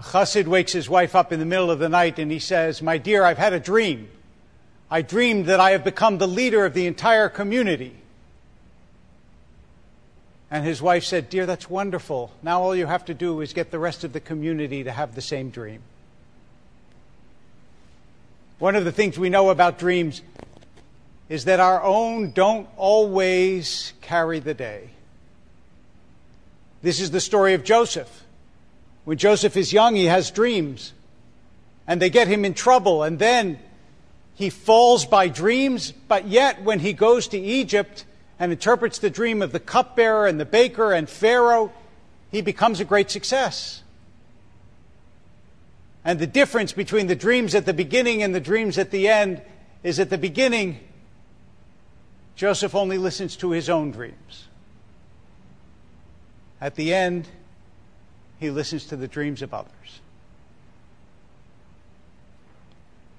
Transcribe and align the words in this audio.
A 0.00 0.02
chassid 0.02 0.46
wakes 0.46 0.72
his 0.72 0.88
wife 0.88 1.14
up 1.14 1.30
in 1.30 1.40
the 1.40 1.44
middle 1.44 1.70
of 1.70 1.78
the 1.78 1.90
night 1.90 2.18
and 2.18 2.32
he 2.32 2.38
says, 2.38 2.80
My 2.80 2.96
dear, 2.96 3.22
I've 3.22 3.36
had 3.36 3.52
a 3.52 3.60
dream. 3.60 4.08
I 4.90 5.02
dreamed 5.02 5.44
that 5.44 5.60
I 5.60 5.72
have 5.72 5.84
become 5.84 6.16
the 6.16 6.26
leader 6.26 6.64
of 6.64 6.72
the 6.72 6.86
entire 6.86 7.28
community. 7.28 7.94
And 10.50 10.64
his 10.64 10.80
wife 10.80 11.04
said, 11.04 11.28
Dear, 11.28 11.44
that's 11.44 11.68
wonderful. 11.68 12.32
Now 12.42 12.62
all 12.62 12.74
you 12.74 12.86
have 12.86 13.04
to 13.04 13.14
do 13.14 13.42
is 13.42 13.52
get 13.52 13.70
the 13.70 13.78
rest 13.78 14.02
of 14.02 14.14
the 14.14 14.20
community 14.20 14.84
to 14.84 14.90
have 14.90 15.14
the 15.14 15.20
same 15.20 15.50
dream. 15.50 15.82
One 18.58 18.76
of 18.76 18.86
the 18.86 18.92
things 18.92 19.18
we 19.18 19.28
know 19.28 19.50
about 19.50 19.78
dreams 19.78 20.22
is 21.28 21.44
that 21.44 21.60
our 21.60 21.82
own 21.82 22.30
don't 22.30 22.66
always 22.78 23.92
carry 24.00 24.38
the 24.38 24.54
day. 24.54 24.88
This 26.80 27.02
is 27.02 27.10
the 27.10 27.20
story 27.20 27.52
of 27.52 27.64
Joseph. 27.64 28.24
When 29.10 29.18
Joseph 29.18 29.56
is 29.56 29.72
young, 29.72 29.96
he 29.96 30.04
has 30.04 30.30
dreams, 30.30 30.92
and 31.88 32.00
they 32.00 32.10
get 32.10 32.28
him 32.28 32.44
in 32.44 32.54
trouble, 32.54 33.02
and 33.02 33.18
then 33.18 33.58
he 34.36 34.50
falls 34.50 35.04
by 35.04 35.26
dreams, 35.26 35.92
but 36.06 36.28
yet 36.28 36.62
when 36.62 36.78
he 36.78 36.92
goes 36.92 37.26
to 37.26 37.36
Egypt 37.36 38.04
and 38.38 38.52
interprets 38.52 39.00
the 39.00 39.10
dream 39.10 39.42
of 39.42 39.50
the 39.50 39.58
cupbearer 39.58 40.28
and 40.28 40.38
the 40.38 40.44
baker 40.44 40.92
and 40.92 41.10
Pharaoh, 41.10 41.72
he 42.30 42.40
becomes 42.40 42.78
a 42.78 42.84
great 42.84 43.10
success. 43.10 43.82
And 46.04 46.20
the 46.20 46.28
difference 46.28 46.72
between 46.72 47.08
the 47.08 47.16
dreams 47.16 47.56
at 47.56 47.66
the 47.66 47.74
beginning 47.74 48.22
and 48.22 48.32
the 48.32 48.38
dreams 48.38 48.78
at 48.78 48.92
the 48.92 49.08
end 49.08 49.42
is 49.82 49.98
at 49.98 50.10
the 50.10 50.18
beginning, 50.18 50.78
Joseph 52.36 52.76
only 52.76 52.96
listens 52.96 53.34
to 53.38 53.50
his 53.50 53.68
own 53.68 53.90
dreams. 53.90 54.46
At 56.60 56.76
the 56.76 56.94
end, 56.94 57.26
he 58.40 58.50
listens 58.50 58.86
to 58.86 58.96
the 58.96 59.06
dreams 59.06 59.42
of 59.42 59.52
others. 59.52 60.00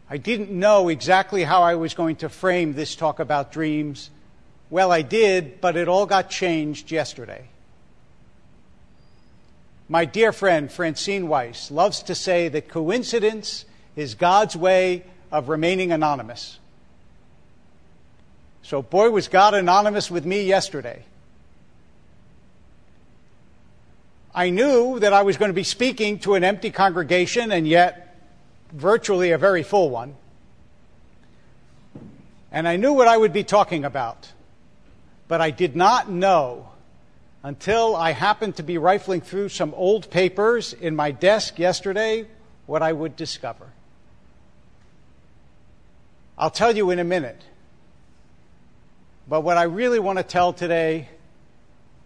I 0.10 0.18
didn't 0.18 0.52
know 0.52 0.90
exactly 0.90 1.44
how 1.44 1.62
I 1.62 1.76
was 1.76 1.94
going 1.94 2.18
to 2.18 2.28
frame 2.28 2.74
this 2.74 2.96
talk 2.96 3.20
about 3.20 3.54
dreams. 3.54 4.10
Well, 4.70 4.92
I 4.92 5.04
did, 5.04 5.62
but 5.62 5.78
it 5.78 5.88
all 5.88 6.06
got 6.06 6.30
changed 6.30 6.92
yesterday. 6.92 7.46
My 9.88 10.06
dear 10.06 10.34
friend 10.34 10.72
Francine 10.72 11.28
Weiss 11.28 11.70
loves 11.70 12.04
to 12.04 12.16
say 12.16 12.50
that 12.50 12.68
coincidence 12.68 13.66
is 13.96 14.16
God's 14.16 14.56
way 14.56 15.04
of 15.32 15.50
remaining 15.50 15.92
anonymous. 15.92 16.60
So, 18.64 18.82
boy, 18.82 19.12
was 19.12 19.28
God 19.28 19.54
anonymous 19.54 20.10
with 20.10 20.26
me 20.26 20.44
yesterday. 20.44 21.04
I 24.34 24.50
knew 24.50 25.00
that 25.00 25.12
I 25.12 25.24
was 25.24 25.38
going 25.38 25.50
to 25.50 25.54
be 25.54 25.64
speaking 25.64 26.20
to 26.20 26.36
an 26.36 26.44
empty 26.44 26.72
congregation 26.72 27.52
and 27.52 27.68
yet 27.68 28.18
virtually 28.72 29.32
a 29.32 29.38
very 29.38 29.64
full 29.64 29.90
one. 29.90 30.16
And 32.52 32.68
I 32.68 32.78
knew 32.78 32.94
what 32.94 33.08
I 33.08 33.18
would 33.18 33.34
be 33.34 33.44
talking 33.44 33.84
about. 33.84 34.32
But 35.28 35.42
I 35.42 35.52
did 35.52 35.76
not 35.76 36.10
know 36.10 36.70
until 37.44 37.96
I 37.96 38.12
happened 38.12 38.58
to 38.58 38.64
be 38.64 38.78
rifling 38.78 39.22
through 39.22 39.50
some 39.50 39.74
old 39.74 40.10
papers 40.10 40.74
in 40.74 40.96
my 40.96 41.12
desk 41.12 41.60
yesterday 41.60 42.28
what 42.66 42.82
I 42.82 42.94
would 42.94 43.16
discover. 43.16 43.68
I'll 46.38 46.50
tell 46.50 46.76
you 46.76 46.90
in 46.92 47.00
a 47.00 47.04
minute. 47.04 47.42
But 49.28 49.42
what 49.42 49.58
I 49.58 49.64
really 49.64 50.00
want 50.00 50.20
to 50.20 50.24
tell 50.24 50.54
today 50.54 51.10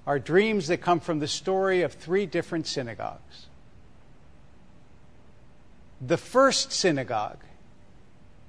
are 0.05 0.19
dreams 0.19 0.67
that 0.67 0.77
come 0.77 0.99
from 0.99 1.19
the 1.19 1.27
story 1.27 1.81
of 1.81 1.93
three 1.93 2.25
different 2.25 2.67
synagogues. 2.67 3.47
The 6.01 6.17
first 6.17 6.71
synagogue 6.71 7.39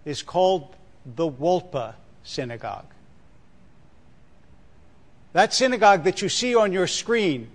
is 0.04 0.22
called 0.22 0.74
the 1.04 1.28
Wolpe 1.28 1.94
Synagogue. 2.24 2.92
That 5.32 5.54
synagogue 5.54 6.04
that 6.04 6.22
you 6.22 6.28
see 6.28 6.54
on 6.54 6.72
your 6.72 6.86
screen 6.86 7.48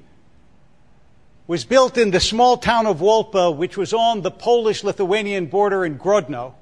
was 1.48 1.66
built 1.66 1.98
in 1.98 2.12
the 2.12 2.20
small 2.20 2.58
town 2.58 2.86
of 2.86 3.00
Wolpe, 3.00 3.56
which 3.56 3.76
was 3.76 3.94
on 3.94 4.22
the 4.22 4.32
Polish 4.32 4.84
Lithuanian 4.84 5.48
border 5.48 5.84
in 5.84 5.98
Grodno, 6.00 6.54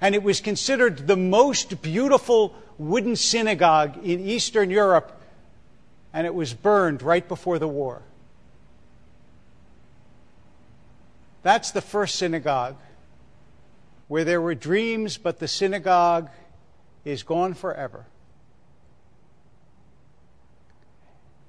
and 0.00 0.14
it 0.14 0.22
was 0.22 0.40
considered 0.40 1.06
the 1.06 1.16
most 1.16 1.80
beautiful 1.80 2.54
wooden 2.78 3.16
synagogue 3.16 3.98
in 4.04 4.20
Eastern 4.20 4.68
Europe 4.68 5.21
and 6.12 6.26
it 6.26 6.34
was 6.34 6.52
burned 6.52 7.02
right 7.02 7.26
before 7.26 7.58
the 7.58 7.68
war. 7.68 8.02
That's 11.42 11.70
the 11.72 11.80
first 11.80 12.16
synagogue 12.16 12.76
where 14.08 14.24
there 14.24 14.40
were 14.40 14.54
dreams, 14.54 15.16
but 15.16 15.38
the 15.38 15.48
synagogue 15.48 16.28
is 17.04 17.22
gone 17.22 17.54
forever. 17.54 18.06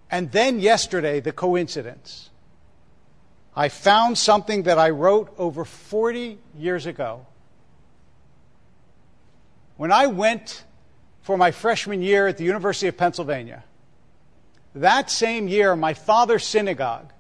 And 0.10 0.32
then 0.32 0.60
yesterday, 0.60 1.20
the 1.20 1.32
coincidence. 1.32 2.30
I 3.56 3.70
found 3.70 4.18
something 4.18 4.64
that 4.64 4.80
I 4.80 4.92
wrote 4.92 5.34
over 5.38 5.66
40 5.66 6.40
years 6.58 6.86
ago. 6.86 7.26
When 9.76 9.92
I 9.92 10.08
went 10.08 10.64
for 11.22 11.38
my 11.38 11.52
freshman 11.52 12.02
year 12.02 12.28
at 12.28 12.38
the 12.38 12.44
University 12.44 12.88
of 12.88 12.98
Pennsylvania, 12.98 13.64
that 14.76 15.10
same 15.10 15.48
year, 15.48 15.76
my 15.76 15.94
father's 15.94 16.46
synagogue 16.46 17.12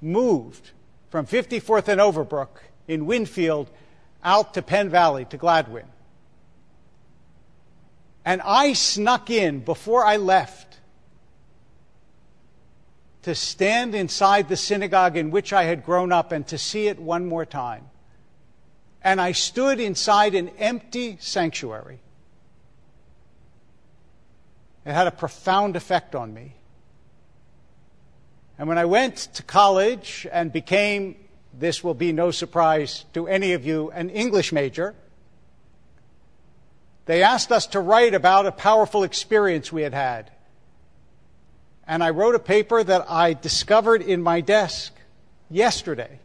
moved 0.00 0.70
from 1.10 1.26
54th 1.26 1.88
and 1.88 2.00
Overbrook 2.00 2.58
in 2.88 3.06
Wynnefield 3.06 3.68
out 4.24 4.54
to 4.54 4.62
Penn 4.62 4.88
Valley 4.88 5.24
to 5.26 5.38
Gladwyne. 5.38 5.88
And 8.24 8.40
I 8.42 8.72
snuck 8.72 9.30
in 9.30 9.60
before 9.60 10.04
I 10.04 10.16
left 10.16 10.78
to 13.22 13.34
stand 13.34 13.94
inside 13.94 14.48
the 14.48 14.56
synagogue 14.56 15.16
in 15.16 15.30
which 15.30 15.52
I 15.52 15.64
had 15.64 15.84
grown 15.84 16.12
up 16.12 16.32
and 16.32 16.46
to 16.48 16.58
see 16.58 16.88
it 16.88 16.98
one 16.98 17.26
more 17.26 17.44
time. 17.44 17.88
And 19.02 19.20
I 19.20 19.32
stood 19.32 19.80
inside 19.80 20.34
an 20.34 20.48
empty 20.58 21.18
sanctuary. 21.20 22.00
It 24.84 24.92
had 24.92 25.06
a 25.06 25.12
profound 25.12 25.76
effect 25.76 26.14
on 26.14 26.32
me. 26.32 26.54
And 28.58 28.68
when 28.68 28.78
I 28.78 28.84
went 28.84 29.16
to 29.34 29.42
college 29.42 30.26
and 30.30 30.52
became, 30.52 31.16
this 31.52 31.82
will 31.82 31.94
be 31.94 32.12
no 32.12 32.30
surprise 32.30 33.04
to 33.14 33.26
any 33.26 33.52
of 33.52 33.64
you, 33.64 33.90
an 33.90 34.10
English 34.10 34.52
major, 34.52 34.94
they 37.06 37.22
asked 37.22 37.50
us 37.50 37.66
to 37.68 37.80
write 37.80 38.14
about 38.14 38.46
a 38.46 38.52
powerful 38.52 39.02
experience 39.02 39.72
we 39.72 39.82
had 39.82 39.94
had. 39.94 40.30
And 41.86 42.02
I 42.02 42.10
wrote 42.10 42.34
a 42.34 42.38
paper 42.38 42.82
that 42.82 43.10
I 43.10 43.34
discovered 43.34 44.02
in 44.02 44.22
my 44.22 44.40
desk 44.40 44.94
yesterday. 45.50 46.20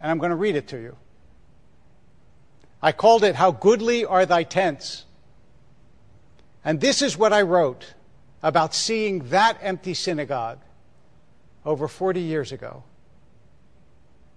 And 0.00 0.10
I'm 0.10 0.18
going 0.18 0.30
to 0.30 0.36
read 0.36 0.56
it 0.56 0.68
to 0.68 0.78
you. 0.78 0.96
I 2.82 2.92
called 2.92 3.22
it 3.22 3.36
How 3.36 3.52
Goodly 3.52 4.04
Are 4.04 4.26
Thy 4.26 4.42
Tents. 4.42 5.04
And 6.64 6.80
this 6.80 7.00
is 7.00 7.16
what 7.16 7.32
I 7.32 7.42
wrote 7.42 7.94
about 8.42 8.74
seeing 8.74 9.28
that 9.30 9.58
empty 9.60 9.94
synagogue 9.94 10.58
over 11.64 11.88
40 11.88 12.20
years 12.20 12.52
ago. 12.52 12.82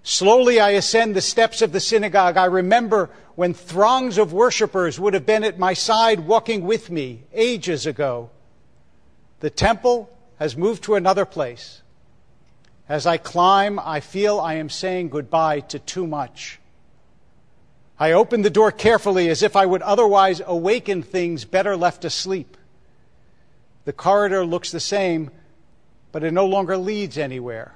Slowly 0.04 0.60
I 0.60 0.72
ascend 0.72 1.16
the 1.16 1.22
steps 1.22 1.62
of 1.62 1.72
the 1.72 1.80
synagogue. 1.80 2.36
I 2.36 2.46
remember 2.46 3.10
when 3.36 3.54
throngs 3.54 4.18
of 4.18 4.34
worshippers 4.34 5.00
would 5.00 5.14
have 5.14 5.26
been 5.26 5.46
at 5.46 5.58
my 5.58 5.74
side 5.74 6.20
walking 6.22 6.64
with 6.64 6.92
me 6.92 7.24
ages 7.34 7.86
ago. 7.86 8.30
The 9.40 9.50
temple 9.50 10.10
has 10.40 10.58
moved 10.58 10.84
to 10.84 10.96
another 10.96 11.26
place. 11.26 11.82
As 12.90 13.06
I 13.06 13.18
climb, 13.18 13.80
I 13.80 14.02
feel 14.02 14.40
I 14.40 14.56
am 14.56 14.70
saying 14.70 15.10
goodbye 15.10 15.62
to 15.62 15.80
too 15.80 16.06
much. 16.06 16.60
I 17.98 18.12
open 18.12 18.42
the 18.42 18.50
door 18.50 18.72
carefully 18.72 19.30
as 19.30 19.42
if 19.42 19.56
I 19.56 19.66
would 19.66 19.82
otherwise 19.82 20.42
awaken 20.46 21.02
things 21.02 21.46
better 21.46 21.78
left 21.78 22.04
asleep. 22.04 22.58
The 23.86 23.94
corridor 23.94 24.46
looks 24.46 24.72
the 24.72 24.80
same, 24.80 25.30
but 26.12 26.24
it 26.24 26.32
no 26.32 26.46
longer 26.46 26.78
leads 26.78 27.18
anywhere. 27.18 27.74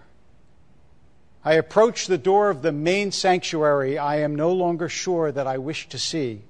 I 1.43 1.53
approach 1.53 2.07
the 2.07 2.17
door 2.17 2.49
of 2.49 2.61
the 2.61 2.71
main 2.71 3.11
sanctuary 3.11 3.97
I 3.97 4.17
am 4.17 4.35
no 4.35 4.51
longer 4.51 4.89
sure 4.89 5.31
that 5.31 5.47
I 5.47 5.57
wish 5.57 5.89
to 5.89 5.97
see. 5.97 6.41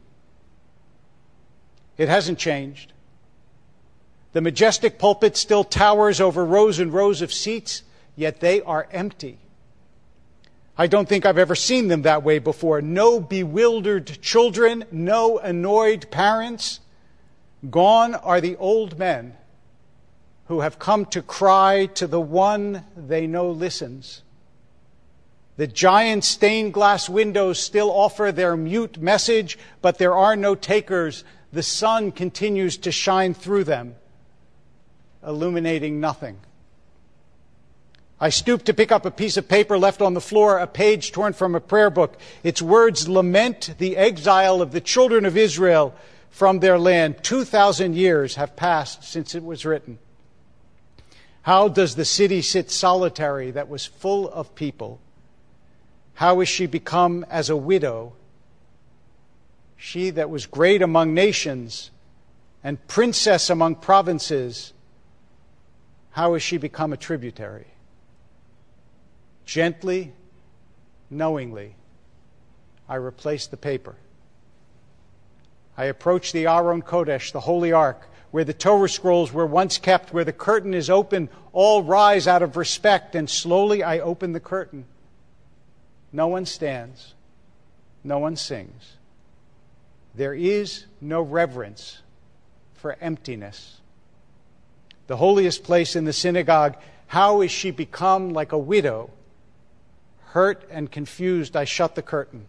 It 1.98 2.10
hasn't 2.10 2.40
changed. 2.40 2.94
The 4.34 4.42
majestic 4.42 5.00
pulpit 5.00 5.36
still 5.36 5.64
towers 5.64 6.22
over 6.22 6.46
rows 6.46 6.80
and 6.80 6.94
rows 6.94 7.22
of 7.22 7.34
seats, 7.34 7.82
yet 8.16 8.40
they 8.40 8.62
are 8.62 8.88
empty. 8.92 9.40
I 10.78 10.86
don't 10.86 11.10
think 11.10 11.26
I've 11.26 11.40
ever 11.40 11.56
seen 11.56 11.88
them 11.88 12.04
that 12.04 12.22
way 12.22 12.38
before. 12.38 12.82
No 12.82 13.20
bewildered 13.20 14.22
children, 14.22 14.86
no 14.92 15.40
annoyed 15.40 16.12
parents. 16.12 16.80
Gone 17.68 18.14
are 18.14 18.40
the 18.40 18.56
old 18.58 19.00
men 19.00 19.36
who 20.48 20.62
have 20.62 20.80
come 20.80 21.06
to 21.06 21.22
cry 21.22 21.86
to 21.86 22.08
the 22.08 22.22
one 22.22 22.84
they 22.96 23.28
know 23.28 23.50
listens. 23.50 24.22
The 25.58 25.68
giant 25.68 26.24
stained 26.24 26.74
glass 26.74 27.10
windows 27.10 27.60
still 27.60 27.92
offer 27.92 28.32
their 28.32 28.56
mute 28.56 29.00
message, 29.00 29.58
but 29.82 29.98
there 29.98 30.14
are 30.14 30.36
no 30.36 30.56
takers. 30.56 31.24
The 31.52 31.64
sun 31.64 32.12
continues 32.12 32.78
to 32.78 32.92
shine 32.92 33.34
through 33.34 33.66
them, 33.66 33.96
illuminating 35.26 36.00
nothing. 36.00 36.38
I 38.20 38.30
stoop 38.30 38.64
to 38.66 38.74
pick 38.74 38.92
up 38.92 39.06
a 39.06 39.12
piece 39.12 39.38
of 39.38 39.48
paper 39.48 39.78
left 39.78 40.02
on 40.02 40.14
the 40.14 40.22
floor, 40.22 40.58
a 40.58 40.68
page 40.68 41.12
torn 41.12 41.34
from 41.34 41.56
a 41.56 41.60
prayer 41.60 41.90
book. 41.90 42.18
Its 42.44 42.62
words 42.62 43.08
lament 43.08 43.76
the 43.80 43.98
exile 43.98 44.62
of 44.62 44.72
the 44.72 44.82
children 44.82 45.26
of 45.26 45.38
Israel 45.38 45.94
from 46.30 46.60
their 46.60 46.80
land. 46.80 47.24
2,000 47.24 47.96
years 47.96 48.36
have 48.36 48.56
passed 48.56 49.04
since 49.04 49.36
it 49.36 49.44
was 49.44 49.66
written. 49.66 50.00
How 51.48 51.70
does 51.70 51.96
the 51.96 52.04
city 52.04 52.42
sit 52.42 52.70
solitary 52.70 53.52
that 53.52 53.70
was 53.70 53.86
full 53.86 54.28
of 54.28 54.54
people? 54.54 55.00
How 56.16 56.42
is 56.42 56.50
she 56.50 56.66
become 56.66 57.26
as 57.30 57.50
a 57.50 57.56
widow? 57.56 58.12
She 59.78 60.10
that 60.10 60.30
was 60.30 60.46
great 60.46 60.82
among 60.82 61.14
nations 61.14 61.90
and 62.66 62.86
princess 62.90 63.50
among 63.50 63.76
provinces, 63.76 64.74
how 66.12 66.34
is 66.34 66.44
she 66.44 66.58
become 66.58 66.92
a 66.92 66.98
tributary? 66.98 67.68
Gently, 69.46 70.12
knowingly, 71.10 71.76
I 72.90 72.96
replace 72.96 73.48
the 73.48 73.56
paper. 73.56 73.96
I 75.78 75.86
approach 75.86 76.34
the 76.34 76.48
Aron 76.48 76.82
Kodesh, 76.82 77.32
the 77.32 77.40
Holy 77.40 77.72
Ark, 77.72 78.06
where 78.32 78.44
the 78.44 78.54
Torah 78.54 78.90
scrolls 78.90 79.32
were 79.32 79.46
once 79.46 79.78
kept, 79.78 80.14
where 80.14 80.26
the 80.26 80.34
curtain 80.34 80.74
is 80.74 80.90
open. 80.90 81.30
All 81.54 81.84
rise 81.84 82.28
out 82.28 82.44
of 82.44 82.58
respect, 82.58 83.16
and 83.16 83.30
slowly 83.30 83.84
I 83.84 84.00
open 84.00 84.34
the 84.34 84.40
curtain. 84.40 84.86
No 86.12 86.28
one 86.28 86.46
stands, 86.46 87.14
no 88.04 88.20
one 88.20 88.36
sings. 88.36 88.98
There 90.16 90.34
is 90.34 90.86
no 91.00 91.22
reverence 91.22 92.02
for 92.76 92.98
emptiness. 93.00 93.80
The 95.08 95.18
holiest 95.18 95.64
place 95.64 95.96
in 95.96 96.06
the 96.06 96.14
synagogue, 96.14 96.76
how 97.08 97.42
is 97.42 97.52
she 97.52 97.72
become 97.72 98.34
like 98.34 98.52
a 98.52 98.58
widow? 98.58 99.10
Hurt 100.26 100.68
and 100.70 100.92
confused, 100.92 101.56
I 101.56 101.64
shut 101.66 101.96
the 101.96 102.02
curtain. 102.02 102.48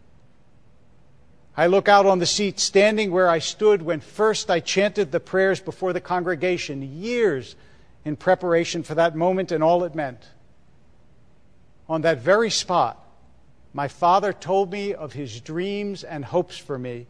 I 1.58 1.66
look 1.66 1.88
out 1.88 2.06
on 2.06 2.20
the 2.20 2.24
seat, 2.24 2.60
standing 2.60 3.10
where 3.10 3.28
I 3.28 3.40
stood 3.40 3.82
when 3.82 3.98
first 3.98 4.48
I 4.48 4.60
chanted 4.60 5.10
the 5.10 5.18
prayers 5.18 5.58
before 5.58 5.92
the 5.92 6.00
congregation, 6.00 7.00
years 7.00 7.56
in 8.04 8.14
preparation 8.14 8.84
for 8.84 8.94
that 8.94 9.16
moment 9.16 9.50
and 9.50 9.64
all 9.64 9.82
it 9.82 9.92
meant. 9.92 10.24
On 11.88 12.02
that 12.02 12.20
very 12.20 12.48
spot, 12.48 13.04
my 13.72 13.88
father 13.88 14.32
told 14.32 14.70
me 14.70 14.94
of 14.94 15.14
his 15.14 15.40
dreams 15.40 16.04
and 16.04 16.24
hopes 16.24 16.56
for 16.56 16.78
me. 16.78 17.08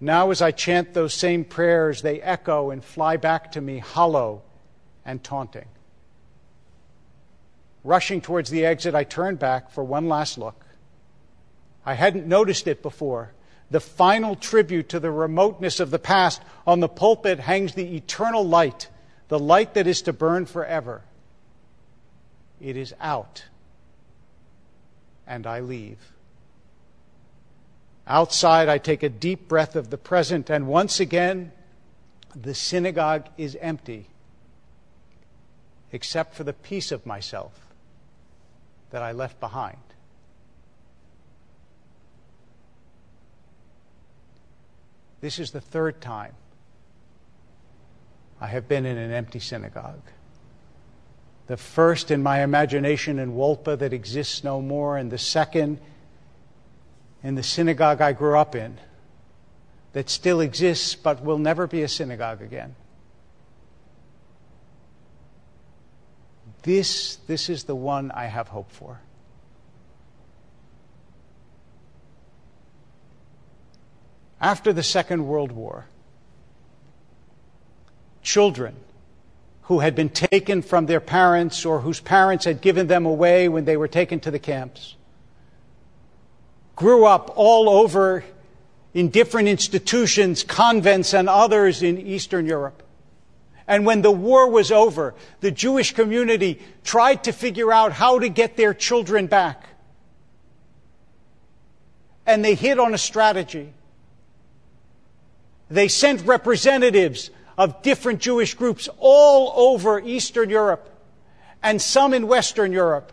Now, 0.00 0.30
as 0.30 0.40
I 0.40 0.50
chant 0.50 0.94
those 0.94 1.12
same 1.12 1.44
prayers, 1.44 2.00
they 2.00 2.22
echo 2.22 2.70
and 2.70 2.82
fly 2.82 3.18
back 3.18 3.52
to 3.52 3.60
me 3.60 3.76
hollow 3.76 4.40
and 5.04 5.22
taunting. 5.22 5.68
Rushing 7.84 8.22
towards 8.22 8.48
the 8.48 8.64
exit, 8.64 8.94
I 8.94 9.04
turn 9.04 9.36
back 9.36 9.70
for 9.70 9.84
one 9.84 10.08
last 10.08 10.38
look. 10.38 10.63
I 11.86 11.94
hadn't 11.94 12.26
noticed 12.26 12.66
it 12.66 12.82
before. 12.82 13.32
The 13.70 13.80
final 13.80 14.36
tribute 14.36 14.88
to 14.90 15.00
the 15.00 15.10
remoteness 15.10 15.80
of 15.80 15.90
the 15.90 15.98
past. 15.98 16.40
On 16.66 16.80
the 16.80 16.88
pulpit 16.88 17.40
hangs 17.40 17.74
the 17.74 17.96
eternal 17.96 18.46
light, 18.46 18.88
the 19.28 19.38
light 19.38 19.74
that 19.74 19.86
is 19.86 20.02
to 20.02 20.12
burn 20.12 20.46
forever. 20.46 21.02
It 22.60 22.76
is 22.76 22.94
out, 23.00 23.44
and 25.26 25.46
I 25.46 25.60
leave. 25.60 25.98
Outside, 28.06 28.68
I 28.68 28.78
take 28.78 29.02
a 29.02 29.08
deep 29.08 29.48
breath 29.48 29.76
of 29.76 29.90
the 29.90 29.98
present, 29.98 30.50
and 30.50 30.66
once 30.66 31.00
again, 31.00 31.52
the 32.34 32.54
synagogue 32.54 33.28
is 33.38 33.56
empty, 33.60 34.08
except 35.90 36.34
for 36.34 36.44
the 36.44 36.52
piece 36.52 36.92
of 36.92 37.06
myself 37.06 37.66
that 38.90 39.02
I 39.02 39.12
left 39.12 39.40
behind. 39.40 39.78
This 45.24 45.38
is 45.38 45.52
the 45.52 45.60
third 45.62 46.02
time 46.02 46.34
I 48.38 48.46
have 48.48 48.68
been 48.68 48.84
in 48.84 48.98
an 48.98 49.10
empty 49.10 49.38
synagogue. 49.38 50.02
The 51.46 51.56
first 51.56 52.10
in 52.10 52.22
my 52.22 52.42
imagination 52.42 53.18
in 53.18 53.32
Wolpe 53.32 53.78
that 53.78 53.94
exists 53.94 54.44
no 54.44 54.60
more, 54.60 54.98
and 54.98 55.10
the 55.10 55.16
second 55.16 55.80
in 57.22 57.36
the 57.36 57.42
synagogue 57.42 58.02
I 58.02 58.12
grew 58.12 58.36
up 58.36 58.54
in 58.54 58.78
that 59.94 60.10
still 60.10 60.42
exists 60.42 60.94
but 60.94 61.24
will 61.24 61.38
never 61.38 61.66
be 61.66 61.80
a 61.80 61.88
synagogue 61.88 62.42
again. 62.42 62.76
This, 66.64 67.16
this 67.26 67.48
is 67.48 67.64
the 67.64 67.74
one 67.74 68.10
I 68.10 68.26
have 68.26 68.48
hope 68.48 68.70
for. 68.70 69.00
After 74.44 74.74
the 74.74 74.82
Second 74.82 75.26
World 75.26 75.52
War, 75.52 75.86
children 78.20 78.76
who 79.62 79.78
had 79.78 79.94
been 79.94 80.10
taken 80.10 80.60
from 80.60 80.84
their 80.84 81.00
parents 81.00 81.64
or 81.64 81.80
whose 81.80 81.98
parents 81.98 82.44
had 82.44 82.60
given 82.60 82.86
them 82.86 83.06
away 83.06 83.48
when 83.48 83.64
they 83.64 83.78
were 83.78 83.88
taken 83.88 84.20
to 84.20 84.30
the 84.30 84.38
camps 84.38 84.96
grew 86.76 87.06
up 87.06 87.32
all 87.36 87.70
over 87.70 88.22
in 88.92 89.08
different 89.08 89.48
institutions, 89.48 90.44
convents, 90.44 91.14
and 91.14 91.26
others 91.26 91.82
in 91.82 91.98
Eastern 91.98 92.44
Europe. 92.44 92.82
And 93.66 93.86
when 93.86 94.02
the 94.02 94.10
war 94.10 94.50
was 94.50 94.70
over, 94.70 95.14
the 95.40 95.52
Jewish 95.52 95.94
community 95.94 96.60
tried 96.82 97.24
to 97.24 97.32
figure 97.32 97.72
out 97.72 97.92
how 97.92 98.18
to 98.18 98.28
get 98.28 98.58
their 98.58 98.74
children 98.74 99.26
back. 99.26 99.64
And 102.26 102.44
they 102.44 102.54
hit 102.54 102.78
on 102.78 102.92
a 102.92 102.98
strategy. 102.98 103.72
They 105.70 105.88
sent 105.88 106.22
representatives 106.26 107.30
of 107.56 107.82
different 107.82 108.20
Jewish 108.20 108.54
groups 108.54 108.88
all 108.98 109.52
over 109.56 110.00
Eastern 110.00 110.50
Europe 110.50 110.90
and 111.62 111.80
some 111.80 112.12
in 112.12 112.26
Western 112.26 112.72
Europe. 112.72 113.12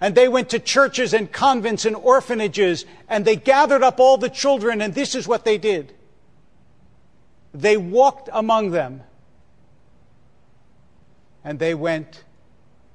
And 0.00 0.14
they 0.14 0.28
went 0.28 0.50
to 0.50 0.58
churches 0.58 1.14
and 1.14 1.30
convents 1.30 1.84
and 1.84 1.94
orphanages 1.94 2.84
and 3.08 3.24
they 3.24 3.36
gathered 3.36 3.82
up 3.82 4.00
all 4.00 4.18
the 4.18 4.30
children 4.30 4.80
and 4.80 4.94
this 4.94 5.14
is 5.14 5.28
what 5.28 5.44
they 5.44 5.58
did. 5.58 5.94
They 7.52 7.76
walked 7.76 8.28
among 8.32 8.70
them 8.70 9.02
and 11.44 11.58
they 11.58 11.74
went, 11.74 12.24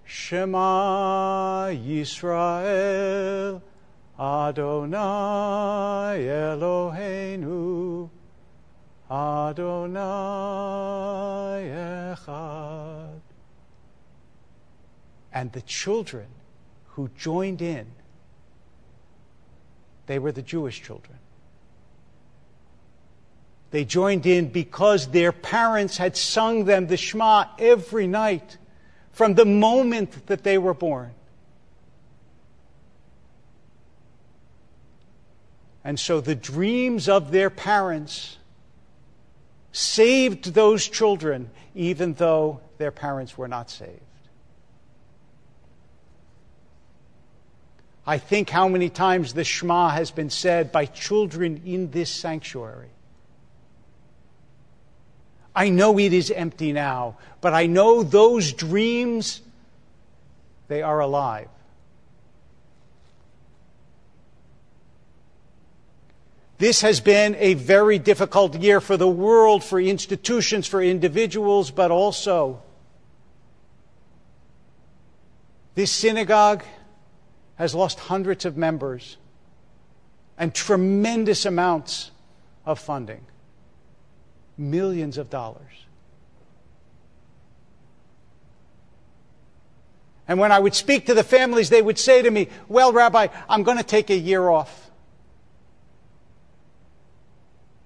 Shema 0.06 1.70
Yisrael 1.70 3.62
Adonai 4.20 4.98
Eloheinu 6.24 8.10
Adonai 9.12 10.06
Echad. 12.16 13.20
And 15.34 15.52
the 15.52 15.62
children 15.62 16.28
who 16.90 17.10
joined 17.18 17.62
in, 17.62 17.88
they 20.06 20.18
were 20.18 20.32
the 20.32 20.42
Jewish 20.42 20.82
children. 20.82 21.18
They 23.72 23.84
joined 23.84 24.26
in 24.26 24.48
because 24.48 25.08
their 25.08 25.34
parents 25.34 25.98
had 25.98 26.16
sung 26.16 26.64
them 26.64 26.88
the 26.88 26.96
Shema 26.96 27.48
every 27.60 28.08
night 28.08 28.58
from 29.12 29.34
the 29.34 29.44
moment 29.44 30.28
that 30.28 30.44
they 30.44 30.58
were 30.58 30.74
born. 30.74 31.12
And 35.86 36.00
so 36.00 36.20
the 36.20 36.34
dreams 36.34 37.08
of 37.08 37.32
their 37.32 37.52
parents 37.52 38.38
saved 39.72 40.56
those 40.56 40.88
children, 40.88 41.52
even 41.76 42.16
though 42.16 42.62
their 42.80 42.90
parents 42.90 43.38
were 43.38 43.48
not 43.48 43.70
saved. 43.70 44.02
I 48.08 48.18
think 48.18 48.50
how 48.50 48.68
many 48.68 48.90
times 48.90 49.34
the 49.34 49.44
Shema 49.44 49.90
has 49.90 50.10
been 50.10 50.32
said 50.32 50.72
by 50.72 50.88
children 50.88 51.62
in 51.66 51.92
this 51.92 52.10
sanctuary. 52.10 52.90
I 55.56 55.70
know 55.70 56.00
it 56.00 56.14
is 56.14 56.32
empty 56.32 56.74
now, 56.74 57.18
but 57.42 57.54
I 57.54 57.68
know 57.68 58.02
those 58.02 58.54
dreams, 58.54 59.42
they 60.68 60.82
are 60.82 61.00
alive. 61.00 61.48
This 66.58 66.82
has 66.82 67.02
been 67.02 67.36
a 67.36 67.54
very 67.54 68.00
difficult 68.00 68.56
year 68.56 68.80
for 68.80 68.98
the 68.98 69.08
world, 69.08 69.64
for 69.64 69.80
institutions, 69.80 70.68
for 70.68 70.82
individuals, 70.82 71.70
but 71.72 71.92
also 71.92 72.62
This 75.76 75.92
synagogue 75.92 76.64
has 77.58 77.76
lost 77.76 78.00
hundreds 78.00 78.46
of 78.46 78.58
members 78.58 79.18
and 80.38 80.54
tremendous 80.54 81.46
amounts 81.46 82.12
of 82.66 82.80
funding 82.80 83.26
millions 84.58 85.18
of 85.18 85.30
dollars. 85.30 85.62
And 90.28 90.40
when 90.40 90.52
I 90.52 90.60
would 90.60 90.74
speak 90.74 91.06
to 91.06 91.14
the 91.14 91.24
families, 91.24 91.70
they 91.70 91.82
would 91.82 92.00
say 92.00 92.22
to 92.22 92.32
me, 92.32 92.48
Well, 92.68 92.94
Rabbi, 92.94 93.28
I'm 93.48 93.64
going 93.64 93.78
to 93.78 93.84
take 93.84 94.10
a 94.10 94.18
year 94.18 94.48
off. 94.50 94.85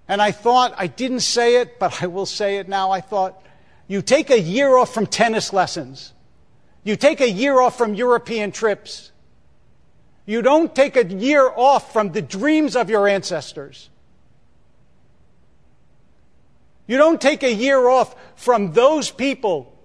And 0.09 0.23
I 0.23 0.31
thought, 0.31 0.73
I 0.75 0.87
didn't 0.87 1.19
say 1.19 1.57
it, 1.61 1.77
but 1.77 2.01
I 2.01 2.07
will 2.07 2.25
say 2.25 2.57
it 2.57 2.67
now. 2.67 2.89
I 2.89 2.99
thought, 2.99 3.41
you 3.87 4.01
take 4.01 4.31
a 4.31 4.39
year 4.39 4.75
off 4.75 4.91
from 4.91 5.05
tennis 5.05 5.53
lessons. 5.53 6.13
You 6.83 6.95
take 6.95 7.21
a 7.21 7.29
year 7.29 7.61
off 7.61 7.77
from 7.77 7.93
European 7.93 8.51
trips. 8.51 9.11
You 10.25 10.41
don't 10.41 10.73
take 10.75 10.97
a 10.97 11.05
year 11.05 11.47
off 11.47 11.93
from 11.93 12.11
the 12.11 12.23
dreams 12.23 12.75
of 12.75 12.89
your 12.89 13.07
ancestors. 13.07 13.91
You 16.87 16.97
don't 16.97 17.21
take 17.21 17.43
a 17.43 17.53
year 17.53 17.87
off 17.87 18.15
from 18.35 18.73
those 18.73 19.11
people 19.11 19.77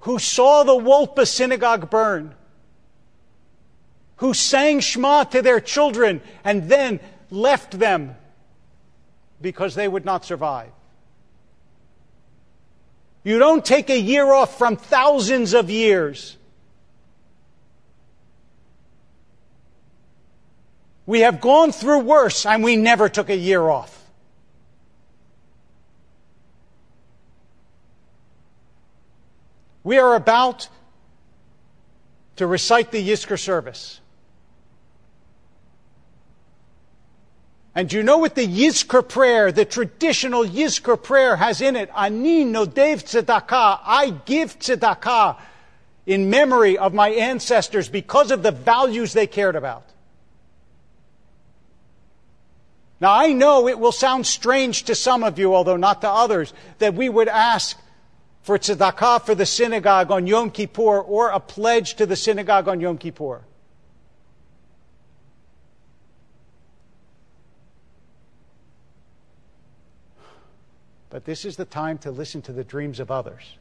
who 0.00 0.20
saw 0.20 0.62
the 0.62 0.72
Wolpa 0.72 1.26
synagogue 1.26 1.90
burn, 1.90 2.36
who 4.18 4.32
sang 4.32 4.78
Shema 4.78 5.24
to 5.24 5.42
their 5.42 5.58
children 5.58 6.20
and 6.44 6.68
then 6.68 7.00
left 7.30 7.80
them 7.80 8.14
because 9.40 9.74
they 9.74 9.88
would 9.88 10.04
not 10.04 10.24
survive. 10.24 10.70
You 13.24 13.38
don't 13.38 13.64
take 13.64 13.90
a 13.90 13.98
year 13.98 14.32
off 14.32 14.56
from 14.56 14.76
thousands 14.76 15.52
of 15.52 15.68
years. 15.68 16.36
We 21.06 21.20
have 21.20 21.40
gone 21.40 21.72
through 21.72 22.00
worse 22.00 22.46
and 22.46 22.62
we 22.62 22.76
never 22.76 23.08
took 23.08 23.28
a 23.30 23.36
year 23.36 23.62
off. 23.62 23.92
We 29.82 29.98
are 29.98 30.16
about 30.16 30.68
to 32.36 32.46
recite 32.46 32.90
the 32.90 33.08
Yizkor 33.08 33.38
service. 33.38 34.00
And 37.76 37.90
do 37.90 37.98
you 37.98 38.02
know 38.02 38.16
what 38.16 38.34
the 38.34 38.46
Yizkor 38.46 39.06
prayer, 39.06 39.52
the 39.52 39.66
traditional 39.66 40.46
Yizkor 40.46 41.00
prayer 41.00 41.36
has 41.36 41.60
in 41.60 41.76
it? 41.76 41.90
Ani 41.94 42.42
nodev 42.42 43.04
tzedakah. 43.04 43.80
I 43.84 44.14
give 44.24 44.58
tzedakah 44.58 45.36
in 46.06 46.30
memory 46.30 46.78
of 46.78 46.94
my 46.94 47.10
ancestors 47.10 47.90
because 47.90 48.30
of 48.30 48.42
the 48.42 48.50
values 48.50 49.12
they 49.12 49.26
cared 49.26 49.56
about. 49.56 49.84
Now 52.98 53.12
I 53.12 53.34
know 53.34 53.68
it 53.68 53.78
will 53.78 53.92
sound 53.92 54.26
strange 54.26 54.84
to 54.84 54.94
some 54.94 55.22
of 55.22 55.38
you, 55.38 55.54
although 55.54 55.76
not 55.76 56.00
to 56.00 56.08
others, 56.08 56.54
that 56.78 56.94
we 56.94 57.10
would 57.10 57.28
ask 57.28 57.78
for 58.40 58.58
tzedakah 58.58 59.26
for 59.26 59.34
the 59.34 59.44
synagogue 59.44 60.10
on 60.10 60.26
Yom 60.26 60.50
Kippur 60.50 61.02
or 61.02 61.28
a 61.28 61.40
pledge 61.40 61.96
to 61.96 62.06
the 62.06 62.16
synagogue 62.16 62.68
on 62.68 62.80
Yom 62.80 62.96
Kippur. 62.96 63.42
But 71.16 71.24
this 71.24 71.46
is 71.46 71.56
the 71.56 71.64
time 71.64 71.96
to 72.00 72.10
listen 72.10 72.42
to 72.42 72.52
the 72.52 72.62
dreams 72.62 73.00
of 73.00 73.10
others. 73.10 73.56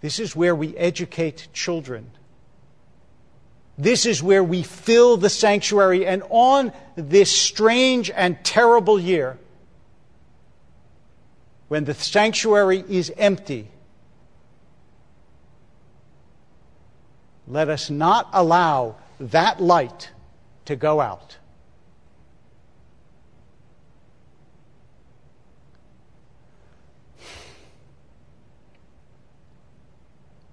This 0.00 0.20
is 0.20 0.36
where 0.36 0.54
we 0.54 0.76
educate 0.76 1.48
children 1.52 2.12
this 3.78 4.06
is 4.06 4.22
where 4.22 4.42
we 4.42 4.62
fill 4.62 5.16
the 5.16 5.28
sanctuary. 5.28 6.06
And 6.06 6.22
on 6.30 6.72
this 6.94 7.30
strange 7.30 8.10
and 8.10 8.42
terrible 8.44 8.98
year, 8.98 9.38
when 11.68 11.84
the 11.84 11.94
sanctuary 11.94 12.84
is 12.88 13.12
empty, 13.16 13.68
let 17.46 17.68
us 17.68 17.90
not 17.90 18.30
allow 18.32 18.96
that 19.18 19.60
light 19.60 20.10
to 20.64 20.76
go 20.76 21.00
out. 21.00 21.36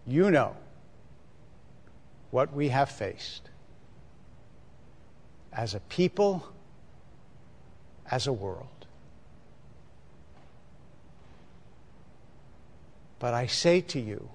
You 0.05 0.31
know 0.31 0.55
what 2.31 2.53
we 2.53 2.69
have 2.69 2.89
faced 2.89 3.49
as 5.51 5.73
a 5.73 5.79
people, 5.81 6.47
as 8.09 8.27
a 8.27 8.33
world. 8.33 8.67
But 13.19 13.33
I 13.33 13.47
say 13.47 13.79
to 13.81 13.99
you, 13.99 14.29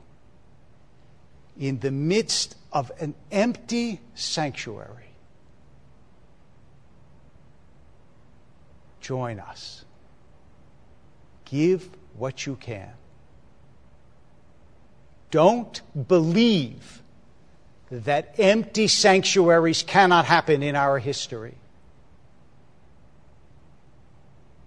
in 1.59 1.81
the 1.81 1.91
midst 1.91 2.55
of 2.73 2.91
an 3.01 3.15
empty 3.31 4.01
sanctuary, 4.15 5.11
join 9.01 9.41
us. 9.41 9.85
Give 11.45 11.91
what 12.17 12.47
you 12.47 12.57
can. 12.57 12.93
Don't 15.31 15.81
believe 16.09 17.03
that 17.91 18.35
empty 18.39 18.87
sanctuaries 18.87 19.83
cannot 19.83 20.25
happen 20.25 20.63
in 20.63 20.77
our 20.77 20.99
history. 20.99 21.55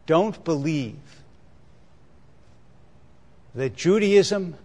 Don't 0.06 0.44
believe 0.44 0.98
that 3.56 3.76
Judaism 3.76 4.56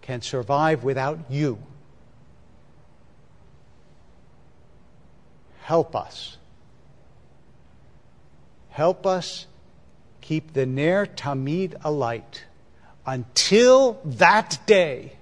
can 0.00 0.22
survive 0.22 0.84
without 0.84 1.18
you. 1.28 1.58
Help 5.62 5.94
us. 5.94 6.38
Help 8.70 9.06
us 9.06 9.46
keep 10.20 10.54
the 10.54 10.64
Ner 10.64 11.04
Tamid 11.04 11.74
alight 11.84 12.44
until 13.04 14.00
that 14.04 14.58
day 14.66 15.17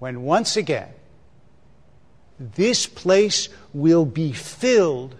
when 0.00 0.22
once 0.22 0.56
again 0.56 0.88
this 2.40 2.86
place 2.86 3.48
will 3.72 4.06
be 4.06 4.32
filled 4.32 5.14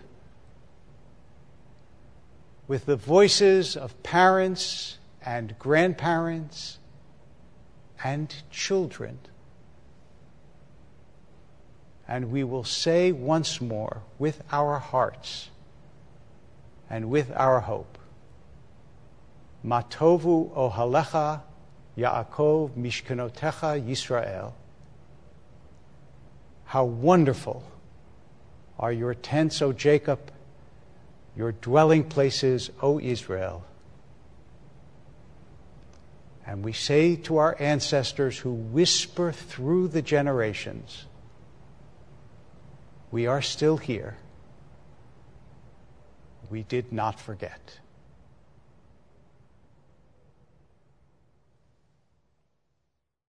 with 2.66 2.86
the 2.86 2.96
voices 2.96 3.76
of 3.76 4.02
parents 4.02 4.96
and 5.24 5.58
grandparents 5.58 6.78
and 8.02 8.34
children. 8.50 9.18
And 12.08 12.30
we 12.32 12.42
will 12.42 12.64
say 12.64 13.12
once 13.12 13.60
more 13.60 14.02
with 14.18 14.42
our 14.50 14.78
hearts 14.78 15.50
and 16.88 17.10
with 17.10 17.30
our 17.36 17.60
hope, 17.60 17.98
Matovu 19.64 20.50
ohalecha 20.56 21.42
Yaakov 21.98 22.70
mishkanotecha 22.70 23.84
Yisrael. 23.86 24.52
How 26.70 26.84
wonderful 26.84 27.64
are 28.78 28.92
your 28.92 29.12
tents, 29.12 29.60
O 29.60 29.72
Jacob, 29.72 30.20
your 31.36 31.50
dwelling 31.50 32.04
places, 32.04 32.70
O 32.80 33.00
Israel. 33.00 33.64
And 36.46 36.62
we 36.62 36.72
say 36.72 37.16
to 37.16 37.38
our 37.38 37.56
ancestors 37.58 38.38
who 38.38 38.52
whisper 38.52 39.32
through 39.32 39.88
the 39.88 40.00
generations, 40.00 41.06
We 43.10 43.26
are 43.26 43.42
still 43.42 43.76
here. 43.76 44.16
We 46.50 46.62
did 46.62 46.92
not 46.92 47.18
forget. 47.18 47.80